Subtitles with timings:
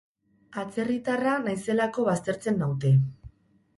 [0.61, 2.95] Atzerritarra naizelako baztertzen naute.